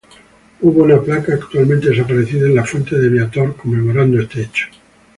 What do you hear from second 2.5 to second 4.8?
la fuente de Viator conmemorando este hecho.